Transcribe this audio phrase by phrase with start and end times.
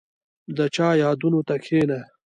[0.57, 1.99] •د چا یادونو ته کښېنه.